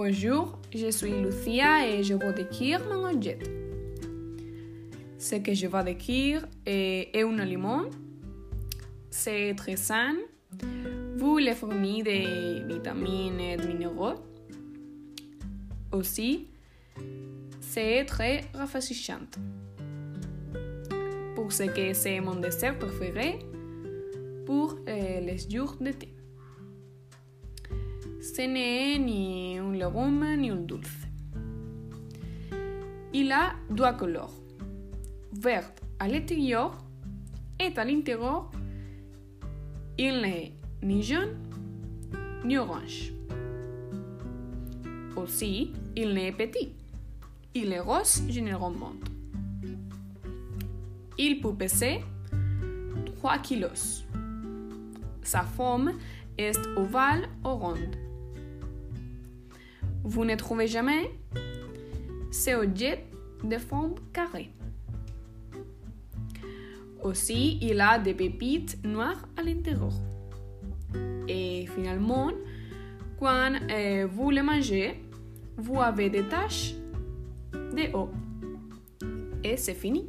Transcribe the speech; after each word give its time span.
Bonjour, 0.00 0.56
je 0.72 0.92
suis 0.92 1.10
Lucia 1.10 1.88
et 1.88 2.04
je 2.04 2.14
vais 2.14 2.32
décrire 2.32 2.80
mon 2.88 3.10
objet. 3.10 3.36
Ce 5.18 5.34
que 5.34 5.52
je 5.52 5.66
vais 5.66 5.82
décrire 5.82 6.46
est, 6.64 7.10
est 7.12 7.24
un 7.24 7.36
aliment. 7.40 7.82
C'est 9.10 9.54
très 9.56 9.74
sain. 9.74 10.14
Vous 11.16 11.38
les 11.38 11.52
fournit 11.52 12.04
des 12.04 12.62
vitamines 12.64 13.40
et 13.40 13.56
des 13.56 13.66
minéraux. 13.66 14.14
Aussi, 15.90 16.46
c'est 17.60 18.04
très 18.04 18.42
rafraîchissant. 18.54 19.26
Pour 21.34 21.50
ce 21.50 21.64
que 21.64 21.92
c'est 21.92 22.20
mon 22.20 22.36
dessert 22.36 22.78
préféré 22.78 23.40
pour 24.46 24.76
euh, 24.86 25.20
les 25.22 25.38
jours 25.38 25.74
d'été. 25.80 26.17
Ce 28.34 28.42
n'est 28.42 28.98
ni 28.98 29.58
un 29.58 29.72
légume 29.72 30.36
ni 30.36 30.50
un 30.50 30.56
dulce. 30.56 31.08
Il 33.12 33.32
a 33.32 33.54
deux 33.70 33.92
couleurs, 33.98 34.32
vert 35.32 35.72
à 35.98 36.06
l'extérieur 36.06 36.76
et 37.58 37.76
à 37.76 37.84
l'intérieur, 37.84 38.50
il 39.96 40.20
n'est 40.20 40.52
ni 40.82 41.02
jaune 41.02 41.36
ni 42.44 42.58
orange. 42.58 43.12
Aussi, 45.16 45.72
il 45.96 46.12
n'est 46.12 46.32
petit. 46.32 46.74
Il 47.54 47.72
est 47.72 47.80
rose 47.80 48.22
généralement. 48.28 48.92
Il 51.16 51.40
peut 51.40 51.54
peser 51.54 52.02
3 53.16 53.38
kilos. 53.38 54.04
Sa 55.22 55.42
forme 55.42 55.92
est 56.36 56.58
ovale 56.76 57.28
ou 57.42 57.48
ronde. 57.48 58.07
Vous 60.08 60.24
ne 60.24 60.34
trouvez 60.36 60.66
jamais? 60.66 61.10
Ces 62.30 62.54
objets 62.54 63.04
de 63.44 63.58
forme 63.58 63.96
carrée. 64.10 64.50
Aussi, 67.02 67.58
il 67.60 67.78
a 67.78 67.98
des 67.98 68.14
pépites 68.14 68.78
noires 68.84 69.28
à 69.36 69.42
l'intérieur. 69.42 69.92
Et 71.28 71.66
finalement, 71.74 72.30
quand 73.20 73.52
euh, 73.70 74.08
vous 74.10 74.30
le 74.30 74.42
mangez, 74.42 74.94
vous 75.58 75.78
avez 75.78 76.08
des 76.08 76.26
taches 76.26 76.72
de 77.52 77.94
haut. 77.94 78.08
Et 79.44 79.58
c'est 79.58 79.74
fini. 79.74 80.06